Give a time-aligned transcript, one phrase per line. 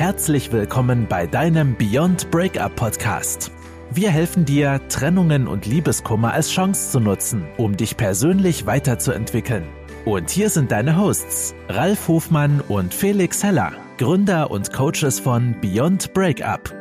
[0.00, 3.52] Herzlich willkommen bei deinem Beyond Breakup Podcast.
[3.92, 9.64] Wir helfen dir, Trennungen und Liebeskummer als Chance zu nutzen, um dich persönlich weiterzuentwickeln.
[10.06, 16.14] Und hier sind deine Hosts, Ralf Hofmann und Felix Heller, Gründer und Coaches von Beyond
[16.14, 16.74] Breakup.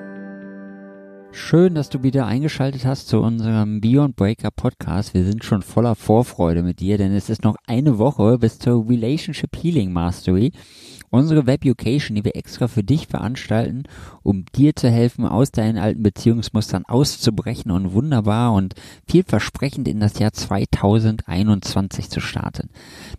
[1.33, 5.13] Schön, dass du wieder eingeschaltet hast zu unserem Beyond Breakup Podcast.
[5.13, 8.88] Wir sind schon voller Vorfreude mit dir, denn es ist noch eine Woche bis zur
[8.88, 10.54] Relationship Healing Mastery.
[11.11, 13.83] Unsere Webucation, die wir extra für dich veranstalten,
[14.21, 18.75] um dir zu helfen, aus deinen alten Beziehungsmustern auszubrechen und wunderbar und
[19.07, 22.69] vielversprechend in das Jahr 2021 zu starten.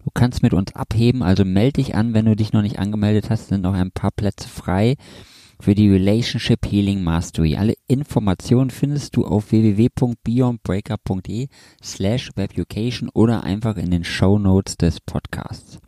[0.05, 3.29] Du kannst mit uns abheben, also melde dich an, wenn du dich noch nicht angemeldet
[3.29, 4.97] hast, sind noch ein paar Plätze frei
[5.61, 7.57] für die Relationship Healing Mastery.
[7.57, 11.49] Alle Informationen findest du auf www.beyondbreakup.de
[11.83, 15.79] slash webucation oder einfach in den Show Notes des Podcasts.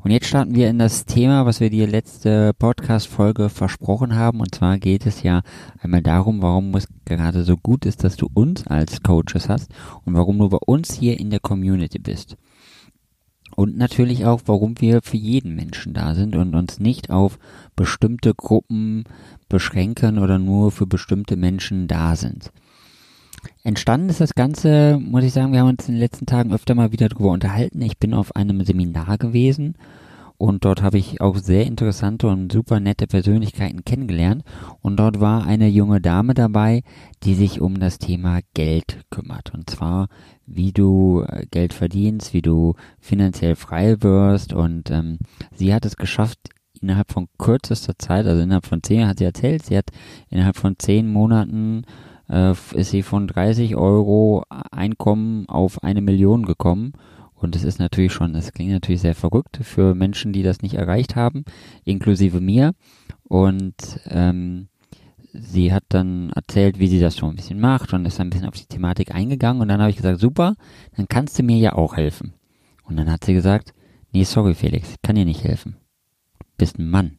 [0.00, 4.40] Und jetzt starten wir in das Thema, was wir die letzte Podcast-Folge versprochen haben.
[4.40, 5.42] Und zwar geht es ja
[5.80, 9.72] einmal darum, warum es gerade so gut ist, dass du uns als Coaches hast
[10.04, 12.36] und warum du bei uns hier in der Community bist.
[13.56, 17.40] Und natürlich auch, warum wir für jeden Menschen da sind und uns nicht auf
[17.74, 19.02] bestimmte Gruppen
[19.48, 22.52] beschränken oder nur für bestimmte Menschen da sind.
[23.62, 26.74] Entstanden ist das Ganze, muss ich sagen, wir haben uns in den letzten Tagen öfter
[26.74, 27.82] mal wieder darüber unterhalten.
[27.82, 29.74] Ich bin auf einem Seminar gewesen
[30.38, 34.44] und dort habe ich auch sehr interessante und super nette Persönlichkeiten kennengelernt.
[34.80, 36.82] Und dort war eine junge Dame dabei,
[37.24, 39.52] die sich um das Thema Geld kümmert.
[39.52, 40.06] Und zwar,
[40.46, 44.52] wie du äh, Geld verdienst, wie du finanziell frei wirst.
[44.52, 45.18] Und ähm,
[45.52, 46.38] sie hat es geschafft,
[46.80, 49.90] innerhalb von kürzester Zeit, also innerhalb von zehn, hat sie erzählt, sie hat
[50.30, 51.82] innerhalb von zehn Monaten
[52.28, 56.92] äh, ist sie von 30 Euro Einkommen auf eine Million gekommen
[57.40, 60.74] und es ist natürlich schon, es klingt natürlich sehr verrückt für Menschen, die das nicht
[60.74, 61.44] erreicht haben,
[61.84, 62.72] inklusive mir.
[63.22, 64.68] Und ähm,
[65.32, 68.48] sie hat dann erzählt, wie sie das so ein bisschen macht und ist ein bisschen
[68.48, 69.62] auf die Thematik eingegangen.
[69.62, 70.56] Und dann habe ich gesagt, super,
[70.96, 72.34] dann kannst du mir ja auch helfen.
[72.82, 73.72] Und dann hat sie gesagt,
[74.12, 75.76] nee, sorry Felix, ich kann dir nicht helfen.
[76.40, 77.18] Du bist ein Mann.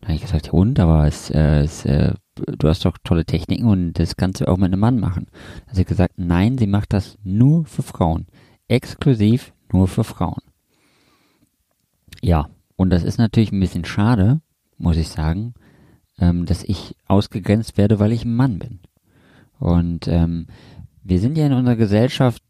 [0.00, 2.14] Dann habe ich gesagt, ja und, aber es, äh, es, äh,
[2.46, 5.26] du hast doch tolle Techniken und das kannst du auch mit einem Mann machen.
[5.26, 8.26] Dann hat sie gesagt, nein, sie macht das nur für Frauen
[8.68, 10.42] exklusiv nur für Frauen.
[12.22, 14.40] Ja, und das ist natürlich ein bisschen schade,
[14.76, 15.54] muss ich sagen,
[16.18, 18.80] ähm, dass ich ausgegrenzt werde, weil ich ein Mann bin.
[19.58, 20.46] Und ähm,
[21.02, 22.42] wir sind ja in unserer Gesellschaft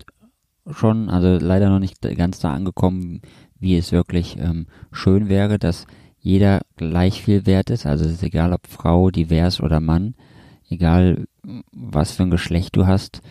[0.70, 3.22] schon, also leider noch nicht ganz da angekommen,
[3.58, 5.86] wie es wirklich ähm, schön wäre, dass
[6.20, 7.86] jeder gleich viel wert ist.
[7.86, 10.14] Also es ist egal, ob Frau, divers oder Mann,
[10.68, 11.26] egal
[11.72, 13.22] was für ein Geschlecht du hast,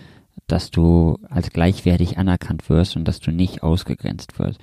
[0.48, 4.60] dass du als gleichwertig anerkannt wirst und dass du nicht ausgegrenzt wirst.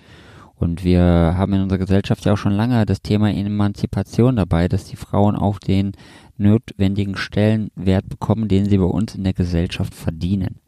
[0.57, 1.03] Und wir
[1.37, 5.37] haben in unserer Gesellschaft ja auch schon lange das Thema Emanzipation dabei, dass die Frauen
[5.37, 5.93] auch den
[6.37, 10.61] notwendigen Stellenwert bekommen, den sie bei uns in der Gesellschaft verdienen.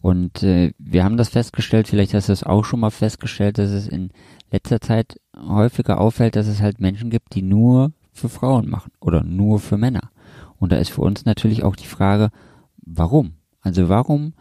[0.00, 3.70] Und äh, wir haben das festgestellt, vielleicht hast du es auch schon mal festgestellt, dass
[3.70, 4.10] es in
[4.50, 9.22] letzter Zeit häufiger auffällt, dass es halt Menschen gibt, die nur für Frauen machen oder
[9.22, 10.10] nur für Männer.
[10.58, 12.30] Und da ist für uns natürlich auch die Frage,
[12.78, 13.34] warum?
[13.60, 14.34] Also warum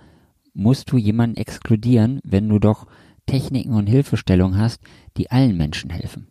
[0.54, 2.88] musst du jemanden exkludieren, wenn du doch
[3.26, 4.82] Techniken und Hilfestellungen hast,
[5.18, 6.28] die allen Menschen helfen?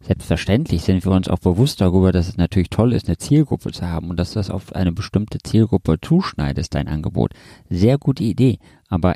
[0.00, 3.86] Selbstverständlich sind wir uns auch bewusst darüber, dass es natürlich toll ist, eine Zielgruppe zu
[3.86, 7.32] haben und dass das auf eine bestimmte Zielgruppe zuschneidest, dein Angebot.
[7.68, 8.58] Sehr gute Idee.
[8.88, 9.14] Aber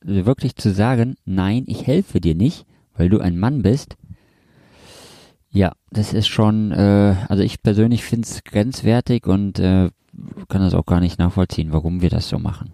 [0.00, 2.64] wirklich zu sagen, nein, ich helfe dir nicht,
[2.94, 3.96] weil du ein Mann bist,
[5.50, 9.90] ja, das ist schon, äh, also ich persönlich finde es grenzwertig und äh,
[10.48, 12.72] kann das auch gar nicht nachvollziehen, warum wir das so machen.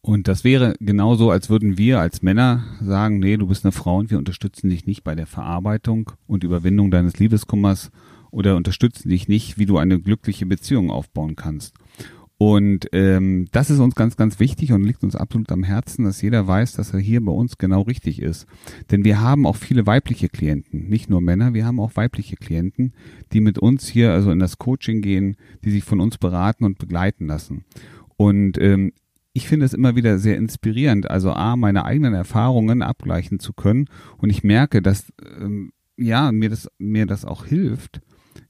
[0.00, 3.98] Und das wäre genauso, als würden wir als Männer sagen, nee, du bist eine Frau
[3.98, 7.90] und wir unterstützen dich nicht bei der Verarbeitung und Überwindung deines Liebeskummers
[8.30, 11.74] oder unterstützen dich nicht, wie du eine glückliche Beziehung aufbauen kannst.
[12.40, 16.22] Und ähm, das ist uns ganz, ganz wichtig und liegt uns absolut am Herzen, dass
[16.22, 18.46] jeder weiß, dass er hier bei uns genau richtig ist.
[18.92, 22.92] Denn wir haben auch viele weibliche Klienten, nicht nur Männer, wir haben auch weibliche Klienten,
[23.32, 26.78] die mit uns hier also in das Coaching gehen, die sich von uns beraten und
[26.78, 27.64] begleiten lassen.
[28.16, 28.92] Und ähm,
[29.32, 33.86] ich finde es immer wieder sehr inspirierend, also A, meine eigenen Erfahrungen abgleichen zu können.
[34.16, 38.00] Und ich merke, dass ähm, ja, mir das, mir das auch hilft,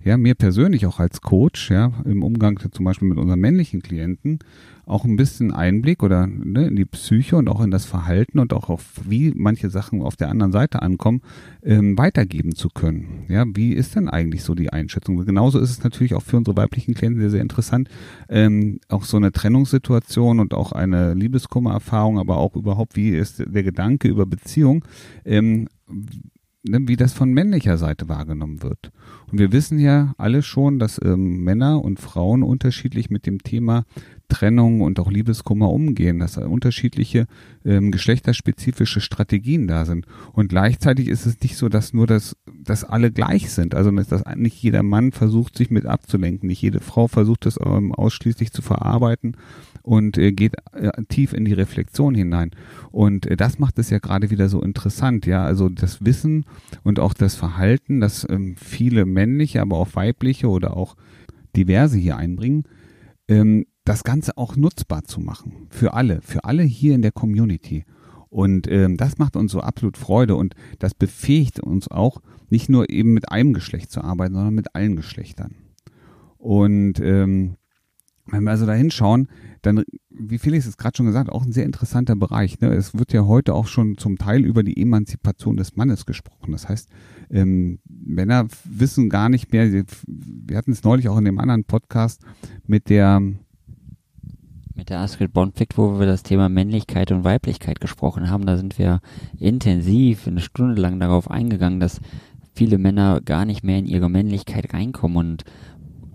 [0.05, 4.39] ja, mir persönlich auch als Coach, ja, im Umgang zum Beispiel mit unseren männlichen Klienten,
[4.87, 8.53] auch ein bisschen Einblick oder ne, in die Psyche und auch in das Verhalten und
[8.55, 11.21] auch auf wie manche Sachen auf der anderen Seite ankommen,
[11.63, 13.25] ähm, weitergeben zu können.
[13.29, 15.25] Ja, wie ist denn eigentlich so die Einschätzung?
[15.27, 17.89] Genauso ist es natürlich auch für unsere weiblichen Klienten sehr, sehr interessant,
[18.29, 23.63] ähm, auch so eine Trennungssituation und auch eine Liebeskummererfahrung, aber auch überhaupt, wie ist der
[23.65, 24.85] Gedanke über Beziehung,
[25.25, 25.69] ähm,
[26.65, 28.91] wie das von männlicher Seite wahrgenommen wird.
[29.31, 33.85] Und wir wissen ja alle schon, dass ähm, Männer und Frauen unterschiedlich mit dem Thema
[34.29, 37.27] Trennung und auch Liebeskummer umgehen, dass unterschiedliche
[37.65, 40.07] ähm, geschlechterspezifische Strategien da sind.
[40.33, 43.75] Und gleichzeitig ist es nicht so, dass nur das, dass alle gleich sind.
[43.75, 47.95] Also dass nicht jeder Mann versucht, sich mit abzulenken, nicht jede Frau versucht, das ähm,
[47.95, 49.37] ausschließlich zu verarbeiten
[49.89, 52.51] und äh, geht äh, tief in die Reflexion hinein.
[52.93, 55.43] Und äh, das macht es ja gerade wieder so interessant, ja.
[55.43, 56.45] Also das Wissen
[56.83, 60.95] und auch das Verhalten, das ähm, viele männliche, aber auch weibliche oder auch
[61.57, 62.65] diverse hier einbringen,
[63.29, 65.69] ähm, das Ganze auch nutzbar zu machen.
[65.71, 67.87] Für alle, für alle hier in der Community.
[68.29, 72.21] Und ähm, das macht uns so absolut Freude und das befähigt uns auch,
[72.51, 75.55] nicht nur eben mit einem Geschlecht zu arbeiten, sondern mit allen Geschlechtern.
[76.37, 77.57] Und ähm,
[78.31, 79.29] wenn wir also da hinschauen,
[79.63, 82.61] dann, wie Felix es gerade schon gesagt, auch ein sehr interessanter Bereich.
[82.61, 82.69] Ne?
[82.69, 86.53] Es wird ja heute auch schon zum Teil über die Emanzipation des Mannes gesprochen.
[86.53, 86.89] Das heißt,
[87.31, 92.23] ähm, Männer wissen gar nicht mehr, wir hatten es neulich auch in dem anderen Podcast
[92.67, 93.21] mit der
[94.75, 98.79] mit der Astrid Bonflick, wo wir das Thema Männlichkeit und Weiblichkeit gesprochen haben, da sind
[98.79, 99.01] wir
[99.37, 102.01] intensiv eine Stunde lang darauf eingegangen, dass
[102.55, 105.45] viele Männer gar nicht mehr in ihre Männlichkeit reinkommen und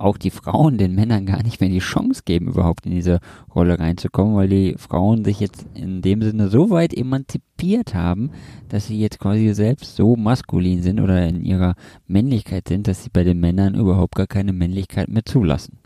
[0.04, 3.20] auch die Frauen den Männern gar nicht mehr die Chance geben, überhaupt in diese
[3.54, 8.32] Rolle reinzukommen, weil die Frauen sich jetzt in dem Sinne so weit emanzipiert haben,
[8.68, 13.10] dass sie jetzt quasi selbst so maskulin sind oder in ihrer Männlichkeit sind, dass sie
[13.12, 15.80] bei den Männern überhaupt gar keine Männlichkeit mehr zulassen.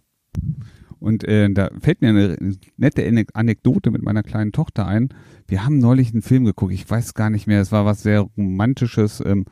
[0.99, 2.37] Und äh, da fällt mir eine
[2.75, 5.09] nette Anekdote mit meiner kleinen Tochter ein.
[5.47, 8.21] Wir haben neulich einen Film geguckt, ich weiß gar nicht mehr, es war was sehr
[8.35, 9.21] Romantisches.
[9.23, 9.45] Ähm,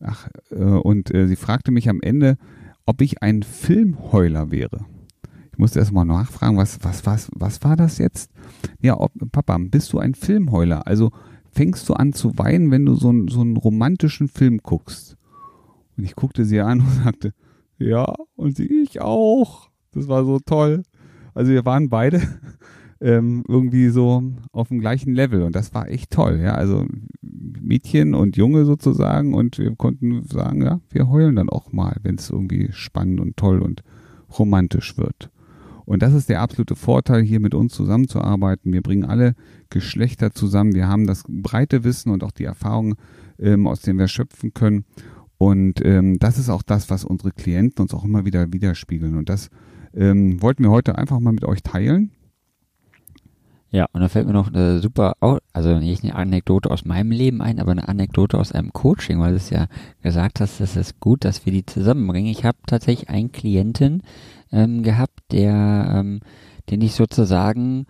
[0.00, 2.36] ach, äh, und äh, sie fragte mich am Ende,
[2.90, 4.84] ob ich ein Filmheuler wäre.
[5.52, 8.32] Ich musste erst mal nachfragen, was, was, was, was war das jetzt?
[8.80, 10.88] Ja, ob, Papa, bist du ein Filmheuler?
[10.88, 11.12] Also
[11.52, 15.16] fängst du an zu weinen, wenn du so, so einen romantischen Film guckst?
[15.96, 17.32] Und ich guckte sie an und sagte,
[17.78, 19.70] ja, und sie, ich auch.
[19.92, 20.82] Das war so toll.
[21.32, 22.20] Also wir waren beide
[23.00, 26.40] ähm, irgendwie so auf dem gleichen Level und das war echt toll.
[26.42, 26.86] Ja, also
[27.22, 32.16] Mädchen und Junge sozusagen und wir konnten sagen, ja, wir heulen dann auch mal, wenn
[32.16, 33.82] es irgendwie spannend und toll und
[34.38, 35.30] romantisch wird.
[35.86, 38.72] Und das ist der absolute Vorteil, hier mit uns zusammenzuarbeiten.
[38.72, 39.34] Wir bringen alle
[39.70, 40.74] Geschlechter zusammen.
[40.74, 42.94] Wir haben das breite Wissen und auch die Erfahrung,
[43.40, 44.84] ähm, aus denen wir schöpfen können.
[45.36, 49.16] Und ähm, das ist auch das, was unsere Klienten uns auch immer wieder widerspiegeln.
[49.16, 49.50] Und das
[49.92, 52.12] ähm, wollten wir heute einfach mal mit euch teilen.
[53.72, 55.14] Ja, und da fällt mir noch eine super,
[55.52, 59.30] also nicht eine Anekdote aus meinem Leben ein, aber eine Anekdote aus einem Coaching, weil
[59.30, 59.66] du es ja
[60.02, 62.32] gesagt hast, es ist gut, dass wir die zusammenbringen.
[62.32, 64.02] Ich habe tatsächlich einen Klienten
[64.50, 66.20] ähm, gehabt, der, ähm,
[66.68, 67.86] den ich sozusagen,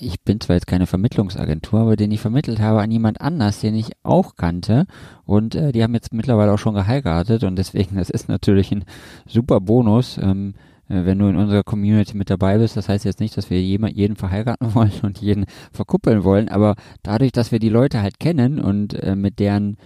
[0.00, 3.74] ich bin zwar jetzt keine Vermittlungsagentur, aber den ich vermittelt habe an jemand anders, den
[3.74, 4.86] ich auch kannte.
[5.26, 8.86] Und äh, die haben jetzt mittlerweile auch schon geheiratet und deswegen, das ist natürlich ein
[9.26, 10.16] super Bonus.
[10.16, 12.76] Ähm, äh, wenn du in unserer Community mit dabei bist.
[12.76, 17.32] Das heißt jetzt nicht, dass wir jeden verheiraten wollen und jeden verkuppeln wollen, aber dadurch,
[17.32, 19.76] dass wir die Leute halt kennen und äh, mit deren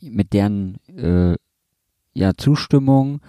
[0.00, 1.36] mit deren äh,
[2.14, 3.20] ja Zustimmung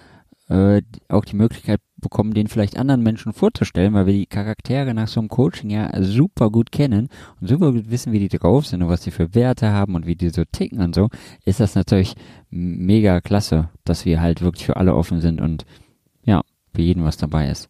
[0.50, 5.08] äh, auch die Möglichkeit bekommen, den vielleicht anderen Menschen vorzustellen, weil wir die Charaktere nach
[5.08, 7.10] so einem Coaching ja super gut kennen
[7.40, 10.06] und super gut wissen, wie die drauf sind und was sie für Werte haben und
[10.06, 11.10] wie die so ticken und so,
[11.46, 12.16] ist das natürlich
[12.50, 15.66] mega klasse, dass wir halt wirklich für alle offen sind und
[16.80, 17.70] für jeden was dabei ist.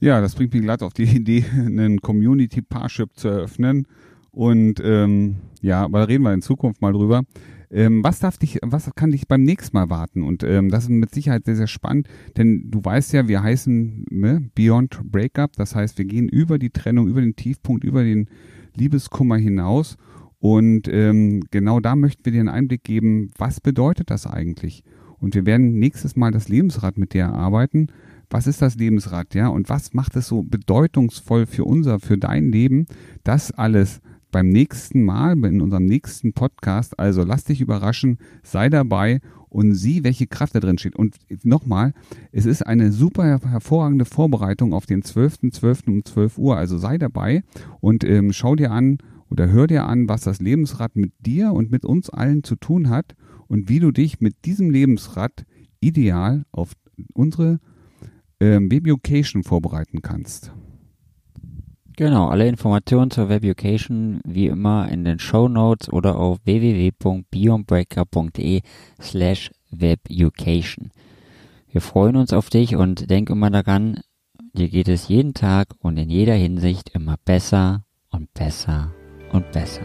[0.00, 3.86] Ja, das bringt mich glatt auf die Idee, einen Community Parship zu eröffnen.
[4.30, 7.24] Und ähm, ja, aber da reden wir in Zukunft mal drüber.
[7.70, 10.22] Ähm, was darf dich, was kann dich beim nächsten Mal warten?
[10.22, 14.06] Und ähm, das ist mit Sicherheit sehr, sehr spannend, denn du weißt ja, wir heißen
[14.08, 15.52] ne, Beyond Breakup.
[15.56, 18.30] Das heißt, wir gehen über die Trennung, über den Tiefpunkt, über den
[18.74, 19.98] Liebeskummer hinaus.
[20.38, 24.84] Und ähm, genau da möchten wir dir einen Einblick geben, was bedeutet das eigentlich?
[25.22, 27.86] Und wir werden nächstes Mal das Lebensrad mit dir erarbeiten.
[28.28, 29.46] Was ist das Lebensrad, ja?
[29.46, 32.86] Und was macht es so bedeutungsvoll für unser, für dein Leben?
[33.22, 34.00] Das alles
[34.32, 36.98] beim nächsten Mal, in unserem nächsten Podcast.
[36.98, 40.96] Also lass dich überraschen, sei dabei und sieh, welche Kraft da drin steht.
[40.96, 41.92] Und nochmal,
[42.32, 45.52] es ist eine super hervorragende Vorbereitung auf den 12.12.
[45.52, 45.88] .12.
[45.88, 46.56] um 12 Uhr.
[46.56, 47.44] Also sei dabei
[47.80, 48.98] und ähm, schau dir an
[49.30, 52.88] oder hör dir an, was das Lebensrad mit dir und mit uns allen zu tun
[52.88, 53.14] hat
[53.52, 55.44] und wie du dich mit diesem Lebensrad
[55.80, 56.72] ideal auf
[57.12, 57.60] unsere
[58.40, 60.54] ähm, Webucation vorbereiten kannst.
[61.94, 68.62] Genau, alle Informationen zur Webucation wie immer in den Show Notes oder auf www.beyondbreaker.de
[68.98, 70.90] slash webucation.
[71.70, 74.00] Wir freuen uns auf dich und denk immer daran,
[74.54, 78.94] dir geht es jeden Tag und in jeder Hinsicht immer besser und besser
[79.30, 79.84] und besser.